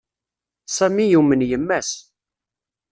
[0.75, 1.91] Sami yumen yemma-s.